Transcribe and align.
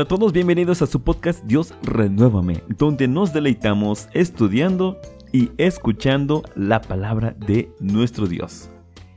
Hola 0.00 0.06
a 0.06 0.16
todos, 0.16 0.32
bienvenidos 0.32 0.80
a 0.80 0.86
su 0.86 1.02
podcast 1.02 1.44
Dios 1.44 1.74
Renuévame, 1.82 2.62
donde 2.78 3.06
nos 3.06 3.34
deleitamos 3.34 4.08
estudiando 4.14 4.98
y 5.30 5.50
escuchando 5.58 6.42
la 6.54 6.80
palabra 6.80 7.36
de 7.38 7.70
nuestro 7.80 8.26
Dios. 8.26 8.70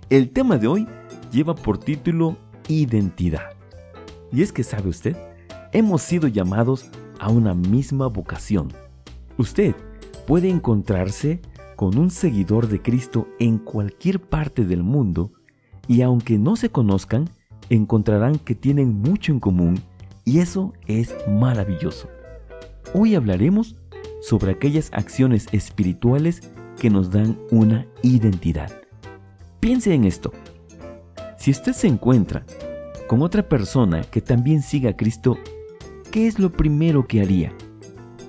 El 0.10 0.32
tema 0.32 0.58
de 0.58 0.68
hoy 0.68 0.86
lleva 1.32 1.56
por 1.56 1.78
título 1.78 2.36
Identidad. 2.68 3.52
Y 4.30 4.42
es 4.42 4.52
que, 4.52 4.66
¿sabe 4.66 4.90
usted? 4.90 5.16
Hemos 5.72 6.02
sido 6.02 6.28
llamados 6.28 6.90
a 7.18 7.30
una 7.30 7.54
misma 7.54 8.08
vocación. 8.08 8.68
Usted 9.38 9.74
puede 10.28 10.50
encontrarse 10.50 11.40
con 11.78 11.98
un 11.98 12.10
seguidor 12.10 12.68
de 12.68 12.82
Cristo 12.82 13.30
en 13.40 13.58
cualquier 13.58 14.20
parte 14.20 14.66
del 14.66 14.84
mundo 14.84 15.32
y 15.88 16.02
aunque 16.02 16.38
no 16.38 16.58
se 16.58 16.72
conozcan, 16.72 17.30
encontrarán 17.70 18.38
que 18.38 18.54
tienen 18.54 19.00
mucho 19.00 19.32
en 19.32 19.40
común 19.40 19.82
y 20.26 20.40
eso 20.40 20.74
es 20.88 21.14
maravilloso. 21.28 22.10
Hoy 22.94 23.16
hablaremos 23.16 23.76
sobre 24.22 24.52
aquellas 24.52 24.90
acciones 24.94 25.48
espirituales 25.52 26.42
que 26.80 26.90
nos 26.90 27.12
dan 27.12 27.38
una 27.52 27.86
identidad. 28.02 28.72
Piense 29.60 29.94
en 29.94 30.06
esto. 30.06 30.32
Si 31.38 31.52
usted 31.52 31.74
se 31.74 31.88
encuentra 31.88 32.46
con 33.08 33.22
otra 33.22 33.48
persona 33.48 34.02
que 34.02 34.22
también 34.22 34.62
siga 34.62 34.92
a 34.92 34.98
Cristo, 34.98 35.38
¿qué 36.12 36.28
es 36.28 36.40
lo 36.40 36.52
primero 36.52 37.06
que 37.06 37.22
haría? 37.22 37.54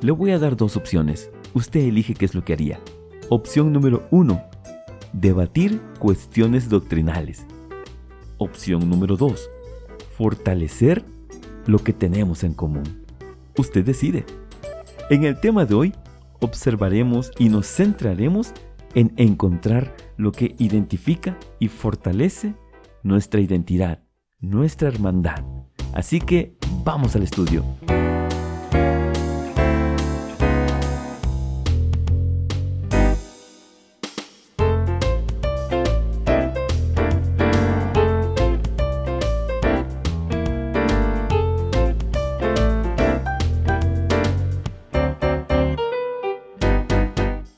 Le 0.03 0.13
voy 0.13 0.33
a 0.33 0.39
dar 0.39 0.57
dos 0.57 0.77
opciones. 0.77 1.31
Usted 1.55 1.81
elige 1.81 2.15
qué 2.15 2.25
es 2.25 2.35
lo 2.35 2.45
que 2.45 2.53
haría. 2.53 2.81
Opción 3.29 3.73
número 3.73 4.07
uno, 4.11 4.43
debatir 5.13 5.81
cuestiones 5.99 6.69
doctrinales. 6.69 7.47
Opción 8.39 8.91
número 8.91 9.17
dos, 9.17 9.49
fortalecer 10.17 11.05
lo 11.67 11.79
que 11.79 11.93
tenemos 11.93 12.45
en 12.45 12.55
común. 12.55 13.05
Usted 13.57 13.85
decide. 13.85 14.25
En 15.11 15.25
el 15.25 15.39
tema 15.39 15.65
de 15.65 15.75
hoy 15.75 15.95
observaremos 16.41 17.31
y 17.39 17.49
nos 17.49 17.67
centraremos 17.67 18.53
en 18.95 19.13
encontrar 19.17 19.95
lo 20.17 20.33
que 20.33 20.55
identifica 20.59 21.37
y 21.59 21.69
fortalece 21.69 22.55
nuestra 23.03 23.41
identidad, 23.41 24.03
nuestra 24.41 24.89
hermandad. 24.89 25.45
Así 25.93 26.21
que 26.21 26.57
vamos 26.85 27.15
al 27.17 27.23
estudio. 27.23 27.65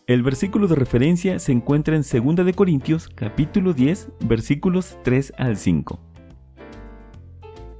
El 0.06 0.22
versículo 0.22 0.68
de 0.68 0.76
referencia 0.76 1.40
se 1.40 1.50
encuentra 1.50 1.96
en 1.96 2.02
2 2.02 2.46
de 2.46 2.54
Corintios 2.54 3.08
capítulo 3.08 3.72
10 3.72 4.12
versículos 4.20 4.96
3 5.02 5.32
al 5.36 5.56
5. 5.56 5.98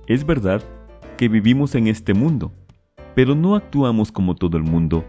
Es 0.08 0.27
verdad 0.27 0.60
que 1.16 1.28
vivimos 1.28 1.77
en 1.77 1.86
este 1.86 2.14
mundo, 2.14 2.52
pero 3.14 3.36
no 3.36 3.55
actuamos 3.55 4.10
como 4.10 4.34
todo 4.34 4.56
el 4.56 4.64
mundo, 4.64 5.05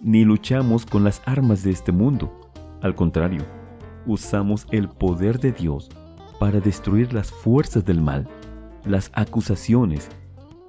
ni 0.00 0.24
luchamos 0.24 0.84
con 0.86 1.04
las 1.04 1.22
armas 1.24 1.62
de 1.62 1.70
este 1.70 1.92
mundo. 1.92 2.36
Al 2.82 2.96
contrario, 2.96 3.44
usamos 4.04 4.66
el 4.72 4.88
poder 4.88 5.38
de 5.38 5.52
Dios 5.52 5.88
para 6.40 6.58
destruir 6.58 7.12
las 7.12 7.30
fuerzas 7.30 7.84
del 7.84 8.00
mal, 8.00 8.28
las 8.84 9.12
acusaciones 9.14 10.08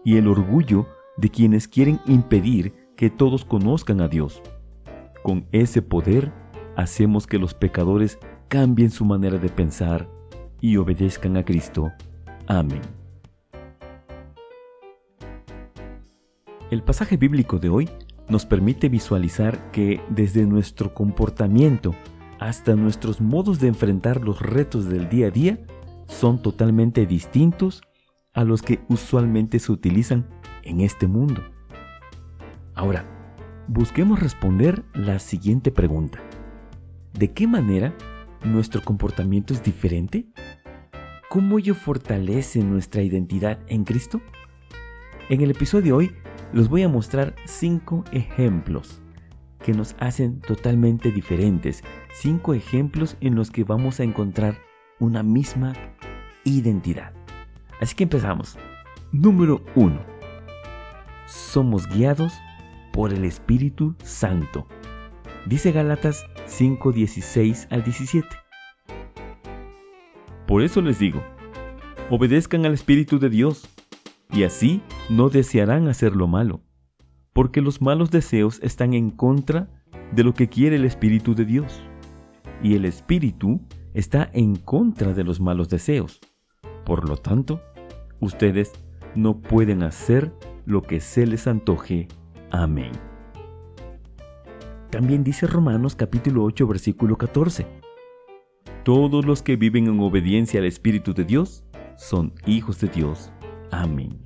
y 0.06 0.18
el 0.18 0.28
orgullo 0.28 0.88
de 1.18 1.30
quienes 1.30 1.68
quieren 1.68 2.00
impedir 2.06 2.72
que 2.96 3.10
todos 3.10 3.44
conozcan 3.44 4.00
a 4.00 4.08
Dios. 4.08 4.44
Con 5.28 5.46
ese 5.52 5.82
poder 5.82 6.32
hacemos 6.78 7.28
que 7.28 7.38
los 7.38 7.54
pecadores 7.54 8.18
cambien 8.48 8.90
su 8.90 9.04
manera 9.04 9.38
de 9.38 9.50
pensar 9.50 10.10
y 10.62 10.78
obedezcan 10.78 11.36
a 11.36 11.44
Cristo. 11.44 11.92
Amén. 12.48 12.80
El 16.72 16.82
pasaje 16.82 17.18
bíblico 17.18 17.60
de 17.60 17.68
hoy 17.68 17.90
nos 18.30 18.46
permite 18.46 18.88
visualizar 18.88 19.70
que 19.72 20.00
desde 20.08 20.46
nuestro 20.46 20.94
comportamiento 20.94 21.94
hasta 22.40 22.78
nuestros 22.78 23.20
modos 23.20 23.60
de 23.60 23.68
enfrentar 23.68 24.22
los 24.22 24.42
retos 24.42 24.86
del 24.86 25.10
día 25.10 25.28
a 25.28 25.32
día 25.32 25.60
son 26.08 26.42
totalmente 26.42 27.06
distintos 27.06 27.82
a 28.34 28.46
los 28.46 28.62
que 28.62 28.80
usualmente 28.88 29.60
se 29.60 29.74
utilizan 29.74 30.26
en 30.64 30.80
este 30.80 31.06
mundo. 31.06 31.44
Ahora, 32.76 33.17
busquemos 33.68 34.20
responder 34.20 34.84
la 34.94 35.20
siguiente 35.20 35.72
pregunta. 35.72 36.20
¿De 37.14 37.32
qué 37.34 37.48
manera 37.48 37.94
nuestro 38.44 38.82
comportamiento 38.82 39.54
es 39.54 39.62
diferente? 39.62 40.26
¿Cómo 41.30 41.60
ello 41.60 41.76
fortalece 41.76 42.64
nuestra 42.64 43.02
identidad 43.02 43.60
en 43.68 43.84
Cristo? 43.84 44.22
En 45.30 45.42
el 45.42 45.52
episodio 45.52 45.84
de 45.84 45.92
hoy 45.92 46.12
los 46.54 46.70
voy 46.70 46.84
a 46.84 46.90
mostrar 46.90 47.36
cinco 47.46 48.06
ejemplos 48.12 49.02
que 49.62 49.74
nos 49.74 49.96
hacen 50.00 50.40
totalmente 50.40 51.12
diferentes. 51.12 51.84
Cinco 52.14 52.54
ejemplos 52.54 53.18
en 53.20 53.36
los 53.36 53.52
que 53.52 53.66
vamos 53.66 54.00
a 54.00 54.04
encontrar 54.04 54.60
una 55.00 55.24
misma 55.24 55.74
identidad. 56.46 57.12
Así 57.82 57.96
que 57.96 58.04
empezamos. 58.04 58.58
Número 59.12 59.62
1. 59.76 60.00
Somos 61.26 61.88
guiados 61.88 62.34
por 62.98 63.14
el 63.14 63.26
Espíritu 63.26 63.94
Santo. 64.04 64.66
Dice 65.46 65.72
Galatas 65.72 66.26
5:16 66.48 67.68
al 67.70 67.84
17. 67.84 68.28
Por 70.48 70.64
eso 70.64 70.82
les 70.82 70.98
digo, 70.98 71.22
obedezcan 72.10 72.66
al 72.66 72.74
Espíritu 72.74 73.20
de 73.20 73.30
Dios, 73.30 73.70
y 74.34 74.46
así 74.46 74.82
no 75.12 75.30
desearán 75.30 75.88
hacer 75.88 76.16
lo 76.16 76.26
malo, 76.26 76.62
porque 77.34 77.62
los 77.62 77.84
malos 77.84 78.10
deseos 78.10 78.60
están 78.64 78.96
en 78.96 79.12
contra 79.12 79.70
de 80.12 80.24
lo 80.24 80.34
que 80.34 80.50
quiere 80.50 80.78
el 80.78 80.86
Espíritu 80.86 81.36
de 81.36 81.46
Dios, 81.46 81.84
y 82.64 82.74
el 82.74 82.84
Espíritu 82.84 83.62
está 83.94 84.28
en 84.34 84.56
contra 84.56 85.14
de 85.14 85.24
los 85.24 85.40
malos 85.40 85.70
deseos. 85.70 86.20
Por 86.84 87.08
lo 87.08 87.18
tanto, 87.18 87.62
ustedes 88.22 88.72
no 89.14 89.40
pueden 89.40 89.84
hacer 89.84 90.34
lo 90.66 90.82
que 90.82 91.00
se 91.00 91.28
les 91.28 91.46
antoje 91.46 92.08
Amén. 92.52 92.92
También 94.90 95.24
dice 95.24 95.48
Romanos 95.48 95.96
capítulo 95.96 96.44
8 96.44 96.68
versículo 96.68 97.18
14. 97.18 97.68
Todos 98.84 99.26
los 99.26 99.42
que 99.42 99.58
viven 99.58 99.88
en 99.88 100.00
obediencia 100.00 100.60
al 100.60 100.66
Espíritu 100.66 101.14
de 101.14 101.26
Dios 101.26 101.66
son 101.98 102.34
hijos 102.46 102.80
de 102.80 102.88
Dios. 102.88 103.32
Amén. 103.72 104.22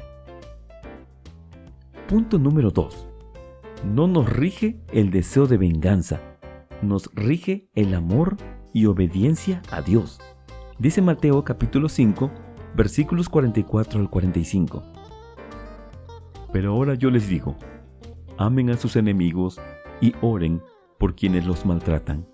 Punto 2.08 2.38
número 2.38 2.70
2. 2.70 3.08
No 3.86 4.08
nos 4.08 4.30
rige 4.30 4.80
el 4.94 5.10
deseo 5.10 5.48
de 5.48 5.58
venganza, 5.58 6.22
nos 6.84 7.10
rige 7.16 7.70
el 7.74 7.96
amor 7.96 8.38
y 8.72 8.86
obediencia 8.86 9.64
a 9.72 9.82
Dios. 9.82 10.20
Dice 10.78 11.02
Mateo 11.02 11.44
capítulo 11.44 11.90
5 11.90 12.30
versículos 12.76 13.30
44 13.30 14.00
al 14.00 14.10
45. 14.10 14.84
Pero 16.54 16.74
ahora 16.74 16.94
yo 16.94 17.10
les 17.10 17.28
digo, 17.28 17.56
amen 18.42 18.72
a 18.72 18.78
sus 18.78 18.96
enemigos 18.96 19.62
y 20.02 20.14
oren 20.22 20.62
por 20.98 21.16
quienes 21.16 21.46
los 21.46 21.64
maltratan. 21.64 22.26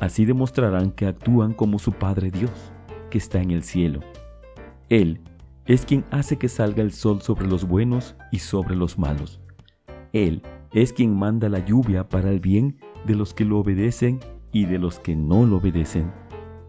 Así 0.00 0.24
demostrarán 0.24 0.90
que 0.90 1.06
actúan 1.06 1.54
como 1.54 1.78
su 1.78 1.92
Padre 1.92 2.30
Dios, 2.32 2.72
que 3.10 3.18
está 3.18 3.40
en 3.40 3.52
el 3.52 3.62
cielo. 3.62 4.00
Él 4.88 5.20
es 5.66 5.86
quien 5.86 6.04
hace 6.10 6.36
que 6.36 6.48
salga 6.48 6.82
el 6.82 6.92
sol 6.92 7.22
sobre 7.22 7.46
los 7.46 7.64
buenos 7.64 8.16
y 8.32 8.40
sobre 8.40 8.74
los 8.74 8.98
malos. 8.98 9.40
Él 10.12 10.42
es 10.72 10.92
quien 10.92 11.16
manda 11.16 11.48
la 11.48 11.64
lluvia 11.64 12.08
para 12.08 12.30
el 12.30 12.40
bien 12.40 12.78
de 13.06 13.14
los 13.14 13.32
que 13.32 13.44
lo 13.44 13.58
obedecen 13.60 14.18
y 14.52 14.64
de 14.64 14.78
los 14.78 14.98
que 14.98 15.14
no 15.14 15.46
lo 15.46 15.58
obedecen. 15.58 16.12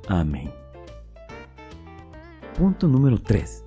Amén. 0.07 0.51
Punto 2.55 2.87
número 2.87 3.17
3. 3.17 3.65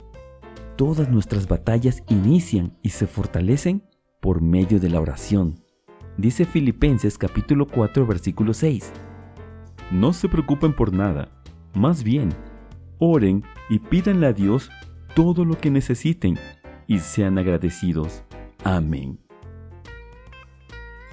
Todas 0.76 1.08
nuestras 1.11 1.49
batallas 1.49 2.05
inician 2.08 2.76
y 2.82 2.91
se 2.91 3.08
fortalecen 3.08 3.82
por 4.25 4.41
medio 4.41 4.81
de 4.81 4.88
la 4.88 5.03
oración. 5.03 5.61
Dice 6.17 6.47
Filipenses 6.47 7.19
capítulo 7.19 7.67
4 7.67 8.06
versículo 8.06 8.55
6. 8.55 8.91
No 9.91 10.15
se 10.15 10.31
preocupen 10.31 10.75
por 10.75 10.94
nada, 10.94 11.29
más 11.75 12.03
bien, 12.03 12.31
oren 12.99 13.44
y 13.69 13.81
pídanle 13.81 14.29
a 14.29 14.32
Dios 14.32 14.71
todo 15.15 15.44
lo 15.44 15.59
que 15.59 15.71
necesiten 15.71 16.38
y 16.87 17.00
sean 17.00 17.37
agradecidos. 17.37 18.25
Amén. 18.65 19.19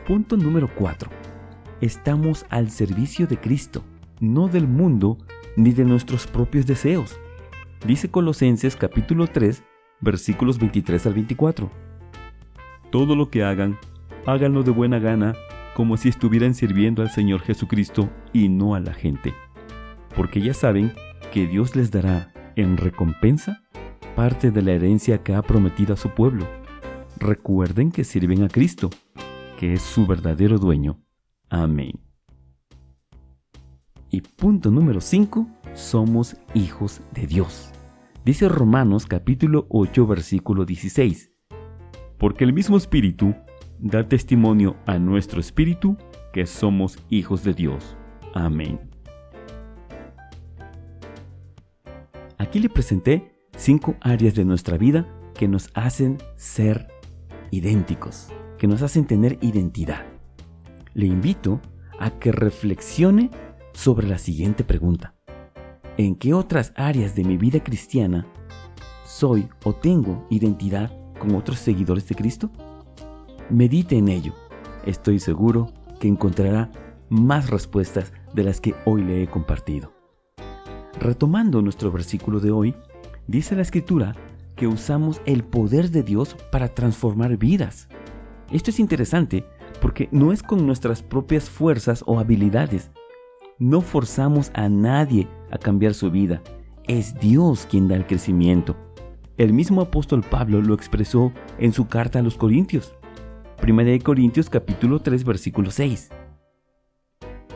Punto 0.07 0.37
número 0.37 0.69
4. 0.73 1.09
Estamos 1.81 2.45
al 2.47 2.71
servicio 2.71 3.27
de 3.27 3.37
Cristo, 3.37 3.83
no 4.21 4.47
del 4.47 4.69
mundo 4.69 5.17
ni 5.57 5.73
de 5.73 5.83
nuestros 5.83 6.27
propios 6.27 6.65
deseos. 6.65 7.19
Dice 7.85 8.09
Colosenses 8.09 8.77
capítulo 8.77 9.27
3 9.27 9.65
versículos 9.99 10.57
23 10.59 11.07
al 11.07 11.13
24 11.13 11.90
todo 12.91 13.15
lo 13.15 13.29
que 13.29 13.43
hagan, 13.43 13.79
háganlo 14.25 14.63
de 14.63 14.71
buena 14.71 14.99
gana, 14.99 15.33
como 15.75 15.97
si 15.97 16.09
estuvieran 16.09 16.53
sirviendo 16.53 17.01
al 17.01 17.09
Señor 17.09 17.41
Jesucristo 17.41 18.09
y 18.33 18.49
no 18.49 18.75
a 18.75 18.79
la 18.79 18.93
gente. 18.93 19.33
Porque 20.15 20.41
ya 20.41 20.53
saben 20.53 20.93
que 21.31 21.47
Dios 21.47 21.75
les 21.75 21.89
dará 21.89 22.31
en 22.55 22.77
recompensa 22.77 23.63
parte 24.15 24.51
de 24.51 24.61
la 24.61 24.73
herencia 24.73 25.23
que 25.23 25.33
ha 25.33 25.41
prometido 25.41 25.93
a 25.93 25.97
su 25.97 26.09
pueblo. 26.09 26.45
Recuerden 27.17 27.91
que 27.91 28.03
sirven 28.03 28.43
a 28.43 28.49
Cristo, 28.49 28.89
que 29.57 29.73
es 29.73 29.81
su 29.81 30.05
verdadero 30.05 30.57
dueño. 30.59 30.99
Amén. 31.49 31.99
Y 34.09 34.21
punto 34.21 34.69
número 34.69 34.99
5, 34.99 35.47
somos 35.73 36.35
hijos 36.53 37.01
de 37.13 37.27
Dios. 37.27 37.71
Dice 38.25 38.49
Romanos 38.49 39.05
capítulo 39.05 39.65
8 39.69 40.05
versículo 40.05 40.65
16. 40.65 41.30
Porque 42.21 42.43
el 42.43 42.53
mismo 42.53 42.77
Espíritu 42.77 43.33
da 43.79 44.07
testimonio 44.07 44.75
a 44.85 44.99
nuestro 44.99 45.39
Espíritu 45.39 45.97
que 46.31 46.45
somos 46.45 46.99
hijos 47.09 47.43
de 47.43 47.55
Dios. 47.55 47.97
Amén. 48.35 48.79
Aquí 52.37 52.59
le 52.59 52.69
presenté 52.69 53.33
cinco 53.57 53.95
áreas 54.01 54.35
de 54.35 54.45
nuestra 54.45 54.77
vida 54.77 55.07
que 55.33 55.47
nos 55.47 55.71
hacen 55.73 56.19
ser 56.35 56.89
idénticos, 57.49 58.27
que 58.59 58.67
nos 58.67 58.83
hacen 58.83 59.07
tener 59.07 59.39
identidad. 59.41 60.05
Le 60.93 61.07
invito 61.07 61.59
a 61.97 62.11
que 62.11 62.31
reflexione 62.31 63.31
sobre 63.73 64.07
la 64.07 64.19
siguiente 64.19 64.63
pregunta. 64.63 65.15
¿En 65.97 66.13
qué 66.13 66.35
otras 66.35 66.71
áreas 66.75 67.15
de 67.15 67.23
mi 67.23 67.37
vida 67.37 67.63
cristiana 67.63 68.27
soy 69.05 69.49
o 69.63 69.73
tengo 69.73 70.27
identidad 70.29 71.00
otros 71.29 71.59
seguidores 71.59 72.07
de 72.07 72.15
Cristo? 72.15 72.49
Medite 73.49 73.97
en 73.97 74.07
ello. 74.07 74.33
Estoy 74.85 75.19
seguro 75.19 75.71
que 75.99 76.07
encontrará 76.07 76.71
más 77.09 77.49
respuestas 77.49 78.13
de 78.33 78.43
las 78.43 78.59
que 78.59 78.73
hoy 78.85 79.03
le 79.03 79.23
he 79.23 79.27
compartido. 79.27 79.93
Retomando 80.99 81.61
nuestro 81.61 81.91
versículo 81.91 82.39
de 82.39 82.51
hoy, 82.51 82.75
dice 83.27 83.55
la 83.55 83.61
escritura 83.61 84.15
que 84.55 84.67
usamos 84.67 85.21
el 85.25 85.43
poder 85.43 85.89
de 85.89 86.03
Dios 86.03 86.35
para 86.51 86.69
transformar 86.69 87.37
vidas. 87.37 87.87
Esto 88.51 88.69
es 88.69 88.79
interesante 88.79 89.45
porque 89.81 90.09
no 90.11 90.31
es 90.31 90.43
con 90.43 90.65
nuestras 90.65 91.01
propias 91.01 91.49
fuerzas 91.49 92.03
o 92.05 92.19
habilidades. 92.19 92.91
No 93.59 93.81
forzamos 93.81 94.51
a 94.53 94.69
nadie 94.69 95.27
a 95.51 95.57
cambiar 95.57 95.93
su 95.93 96.11
vida. 96.11 96.41
Es 96.87 97.13
Dios 97.15 97.67
quien 97.69 97.87
da 97.87 97.95
el 97.95 98.05
crecimiento. 98.05 98.75
El 99.41 99.53
mismo 99.53 99.81
apóstol 99.81 100.21
Pablo 100.21 100.61
lo 100.61 100.75
expresó 100.75 101.33
en 101.57 101.73
su 101.73 101.87
carta 101.87 102.19
a 102.19 102.21
los 102.21 102.37
Corintios. 102.37 102.93
1 103.67 104.03
Corintios 104.03 104.51
capítulo 104.51 104.99
3 104.99 105.23
versículo 105.23 105.71
6. 105.71 106.11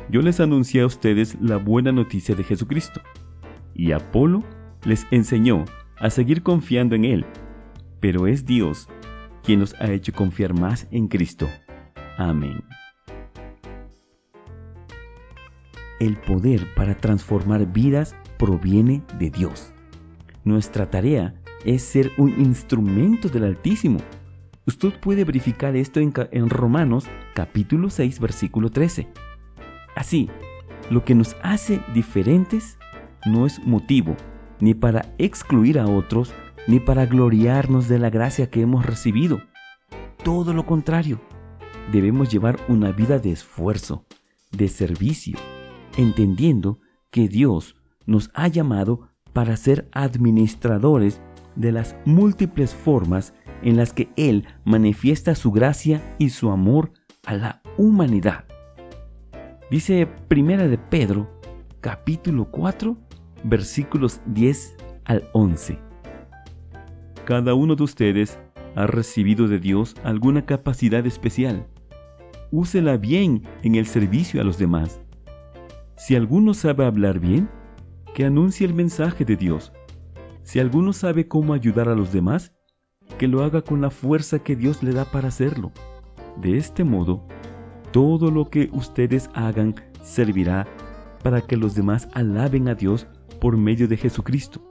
Yo 0.10 0.24
les 0.24 0.40
anuncié 0.40 0.82
a 0.82 0.88
ustedes 0.88 1.38
la 1.40 1.58
buena 1.58 1.92
noticia 1.92 2.34
de 2.34 2.44
Jesucristo 2.44 3.02
y 3.76 3.92
Apolo 3.92 4.44
les 4.84 5.06
enseñó 5.12 5.64
a 6.00 6.10
seguir 6.10 6.42
confiando 6.42 6.96
en 6.96 7.06
Él, 7.06 7.26
pero 8.00 8.26
es 8.26 8.48
Dios 8.48 8.88
quien 9.44 9.60
nos 9.60 9.76
ha 9.76 9.92
hecho 9.92 10.12
confiar 10.12 10.60
más 10.60 10.88
en 10.90 11.08
Cristo. 11.08 11.48
Amén. 12.18 12.64
El 16.00 16.18
poder 16.18 16.66
para 16.74 16.98
transformar 16.98 17.72
vidas 17.72 18.16
proviene 18.40 19.04
de 19.20 19.30
Dios. 19.30 19.72
Nuestra 20.44 20.90
tarea 20.90 21.36
es 21.66 21.82
ser 21.82 22.12
un 22.18 22.30
instrumento 22.40 23.28
del 23.28 23.44
Altísimo. 23.44 24.00
Usted 24.68 24.94
puede 25.00 25.26
verificar 25.26 25.76
esto 25.76 26.00
en, 26.00 26.50
Romanos 26.50 27.08
capítulo 27.34 27.90
6 27.90 28.20
versículo 28.20 28.70
13. 28.70 29.08
Así, 29.96 30.30
lo 30.90 31.04
que 31.04 31.16
nos 31.16 31.36
hace 31.42 31.82
diferentes 31.94 32.78
no 33.26 33.46
es 33.46 33.64
motivo 33.66 34.16
ni 34.60 34.74
para 34.74 35.14
excluir 35.18 35.80
a 35.80 35.88
otros, 35.88 36.34
ni 36.68 36.80
para 36.80 37.06
gloriarnos 37.06 37.88
de 37.88 38.00
la 38.00 38.10
gracia 38.10 38.50
que 38.50 38.62
hemos 38.62 38.86
recibido. 38.86 39.42
Todo 40.24 40.54
lo 40.54 40.66
contrario, 40.66 41.20
debemos 41.92 42.32
llevar 42.32 42.58
una 42.68 42.92
vida 42.92 43.20
de 43.20 43.32
esfuerzo, 43.32 44.06
de 44.52 44.68
servicio, 44.70 45.38
entendiendo 45.98 46.80
que 47.12 47.28
Dios 47.28 47.76
nos 48.06 48.32
ha 48.34 48.48
llamado 48.48 49.10
para 49.34 49.58
ser 49.58 49.90
administradores 49.92 51.22
de 51.56 51.72
las 51.72 51.96
múltiples 52.06 52.74
formas 52.74 53.34
en 53.62 53.78
las 53.78 53.94
que 53.94 54.10
Él 54.16 54.48
manifiesta 54.64 55.36
su 55.36 55.52
gracia 55.52 56.16
y 56.18 56.30
su 56.30 56.50
amor 56.50 56.92
a 57.26 57.36
la 57.36 57.62
humanidad. 57.78 58.46
Dice 59.72 60.08
Primera 60.28 60.68
de 60.68 60.78
Pedro, 60.78 61.28
capítulo 61.82 62.50
4, 62.52 62.96
versículos 63.44 64.22
10 64.28 64.76
al 65.06 65.28
11. 65.34 65.80
Cada 67.26 67.54
uno 67.56 67.76
de 67.76 67.84
ustedes 67.84 68.40
ha 68.76 68.88
recibido 68.88 69.48
de 69.48 69.60
Dios 69.60 69.96
alguna 70.04 70.46
capacidad 70.46 71.06
especial. 71.06 71.66
Úsela 72.52 72.98
bien 72.98 73.44
en 73.64 73.76
el 73.76 73.88
servicio 73.88 74.40
a 74.40 74.44
los 74.44 74.58
demás. 74.58 75.02
Si 75.98 76.16
alguno 76.16 76.54
sabe 76.54 76.86
hablar 76.86 77.20
bien, 77.20 77.50
que 78.14 78.26
anuncie 78.26 78.68
el 78.68 78.74
mensaje 78.74 79.26
de 79.26 79.36
Dios. 79.36 79.74
Si 80.46 80.60
alguno 80.60 80.94
sabe 80.94 81.28
cómo 81.28 81.54
ayudar 81.54 81.90
a 81.90 81.96
los 81.96 82.14
demás, 82.14 82.54
que 83.18 83.28
lo 83.28 83.44
haga 83.44 83.64
con 83.64 83.82
la 83.82 83.90
fuerza 83.90 84.40
que 84.40 84.56
Dios 84.56 84.84
le 84.84 84.94
da 84.94 85.06
para 85.06 85.30
hacerlo. 85.30 85.72
De 86.38 86.56
este 86.56 86.84
modo, 86.84 87.28
todo 87.92 88.30
lo 88.30 88.50
que 88.52 88.70
ustedes 88.72 89.30
hagan 89.34 89.74
servirá 90.04 90.68
para 91.24 91.42
que 91.42 91.58
los 91.58 91.74
demás 91.74 92.08
alaben 92.14 92.68
a 92.68 92.76
Dios 92.76 93.08
por 93.42 93.58
medio 93.58 93.88
de 93.88 93.98
Jesucristo, 93.98 94.62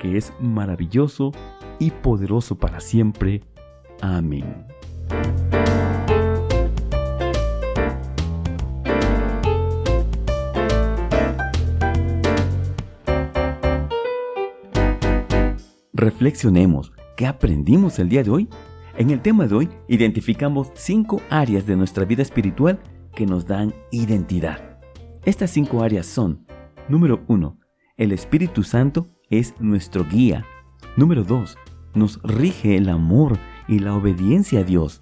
que 0.00 0.16
es 0.16 0.32
maravilloso 0.40 1.32
y 1.80 1.90
poderoso 1.90 2.56
para 2.56 2.78
siempre. 2.78 3.42
Amén. 4.00 4.64
Reflexionemos, 15.98 16.92
¿qué 17.16 17.26
aprendimos 17.26 17.98
el 17.98 18.10
día 18.10 18.22
de 18.22 18.28
hoy? 18.28 18.48
En 18.98 19.08
el 19.08 19.22
tema 19.22 19.46
de 19.46 19.54
hoy 19.54 19.68
identificamos 19.88 20.70
cinco 20.74 21.22
áreas 21.30 21.64
de 21.64 21.74
nuestra 21.74 22.04
vida 22.04 22.20
espiritual 22.20 22.78
que 23.14 23.24
nos 23.24 23.46
dan 23.46 23.72
identidad. 23.92 24.78
Estas 25.24 25.52
cinco 25.52 25.82
áreas 25.82 26.04
son, 26.04 26.44
número 26.90 27.24
uno, 27.28 27.58
el 27.96 28.12
Espíritu 28.12 28.62
Santo 28.62 29.06
es 29.30 29.54
nuestro 29.58 30.04
guía. 30.04 30.44
Número 30.98 31.24
2. 31.24 31.56
Nos 31.94 32.20
rige 32.22 32.76
el 32.76 32.90
amor 32.90 33.38
y 33.66 33.78
la 33.78 33.94
obediencia 33.94 34.60
a 34.60 34.64
Dios. 34.64 35.00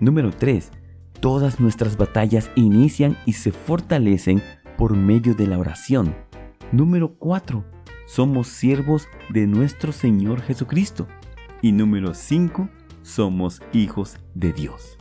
Número 0.00 0.32
3. 0.32 0.72
Todas 1.20 1.60
nuestras 1.60 1.96
batallas 1.96 2.50
inician 2.56 3.16
y 3.26 3.34
se 3.34 3.52
fortalecen 3.52 4.42
por 4.76 4.96
medio 4.96 5.36
de 5.36 5.46
la 5.46 5.60
oración. 5.60 6.16
Número 6.72 7.14
4. 7.14 7.64
Somos 8.14 8.48
siervos 8.48 9.08
de 9.30 9.46
nuestro 9.46 9.90
Señor 9.90 10.42
Jesucristo. 10.42 11.08
Y 11.62 11.72
número 11.72 12.12
5. 12.12 12.68
Somos 13.00 13.62
hijos 13.72 14.18
de 14.34 14.52
Dios. 14.52 14.98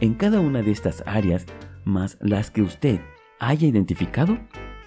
En 0.00 0.14
cada 0.14 0.40
una 0.40 0.62
de 0.62 0.70
estas 0.70 1.02
áreas, 1.04 1.44
más 1.84 2.16
las 2.22 2.50
que 2.50 2.62
usted 2.62 3.02
haya 3.38 3.68
identificado, 3.68 4.38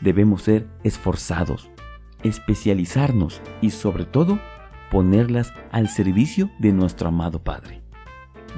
debemos 0.02 0.42
ser 0.42 0.68
esforzados, 0.84 1.70
especializarnos 2.24 3.44
y 3.62 3.70
sobre 3.70 4.06
todo 4.06 4.40
ponerlas 4.90 5.54
al 5.70 5.88
servicio 5.88 6.50
de 6.58 6.74
nuestro 6.74 7.10
amado 7.10 7.44
Padre. 7.44 7.84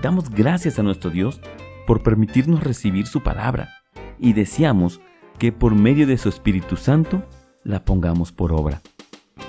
Damos 0.02 0.30
gracias 0.30 0.80
a 0.80 0.84
nuestro 0.84 1.10
Dios 1.12 1.42
por 1.86 2.04
permitirnos 2.04 2.64
recibir 2.64 3.06
su 3.06 3.22
palabra 3.22 3.68
y 4.18 4.32
deseamos 4.32 5.02
que 5.38 5.52
por 5.52 5.76
medio 5.76 6.08
de 6.08 6.18
su 6.18 6.30
Espíritu 6.30 6.78
Santo 6.78 7.22
la 7.66 7.84
pongamos 7.84 8.32
por 8.32 8.54
obra. 8.54 8.82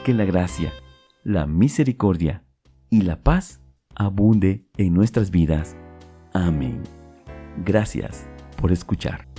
Que 0.05 0.15
la 0.15 0.25
gracia, 0.25 0.73
la 1.25 1.47
misericordia 1.47 2.43
y 2.89 3.03
la 3.03 3.23
paz 3.23 3.61
abunde 3.95 4.65
en 4.79 4.95
nuestras 4.95 5.31
vidas. 5.31 5.77
Amén. 6.33 6.83
Gracias 7.65 8.27
por 8.57 8.73
escuchar. 8.73 9.30